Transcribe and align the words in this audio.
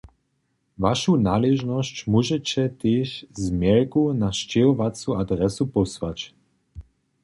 Wašu 0.85 1.13
naležnosć 1.27 1.95
móžeće 2.11 2.65
tež 2.79 3.07
z 3.43 3.43
mejlku 3.59 4.03
na 4.21 4.29
sćěhowacu 4.37 5.09
adresu 5.21 5.63
pósłać. 5.73 6.19